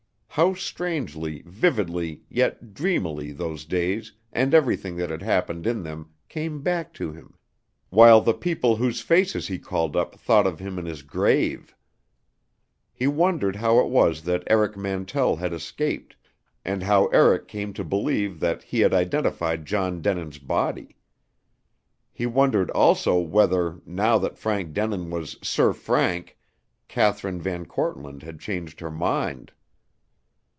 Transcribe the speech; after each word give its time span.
How 0.35 0.53
strangely, 0.53 1.43
vividly, 1.45 2.21
yet 2.29 2.73
dreamily 2.73 3.33
those 3.33 3.65
days 3.65 4.13
and 4.31 4.53
everything 4.53 4.95
that 4.95 5.09
had 5.09 5.21
happened 5.21 5.67
in 5.67 5.83
them 5.83 6.11
came 6.29 6.61
back 6.61 6.93
to 6.93 7.11
him, 7.11 7.35
while 7.89 8.21
the 8.21 8.33
people 8.33 8.77
whose 8.77 9.01
faces 9.01 9.49
he 9.49 9.59
called 9.59 9.93
up 9.97 10.15
thought 10.17 10.47
of 10.47 10.57
him 10.59 10.79
in 10.79 10.85
his 10.85 11.01
grave! 11.01 11.75
He 12.93 13.07
wondered 13.07 13.57
how 13.57 13.79
it 13.81 13.87
was 13.89 14.21
that 14.21 14.45
Eric 14.47 14.77
Mantell 14.77 15.35
had 15.35 15.51
escaped, 15.51 16.15
and 16.63 16.81
how 16.83 17.07
Eric 17.07 17.49
came 17.49 17.73
to 17.73 17.83
believe 17.83 18.39
that 18.39 18.63
he 18.63 18.79
had 18.79 18.93
identified 18.93 19.65
John 19.65 20.01
Denin's 20.01 20.39
body. 20.39 20.95
He 22.09 22.25
wondered 22.25 22.71
also 22.71 23.19
whether, 23.19 23.81
now 23.85 24.17
that 24.19 24.37
Frank 24.37 24.71
Denin 24.73 25.09
was 25.09 25.35
"Sir 25.41 25.73
Frank," 25.73 26.37
Kathryn 26.87 27.41
VanKortland 27.41 28.23
had 28.23 28.39
changed 28.39 28.79
her 28.79 28.89
mind. 28.89 29.51